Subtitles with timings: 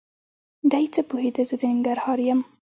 [0.71, 2.39] دی څه پوهېده زه د ننګرهار یم؟!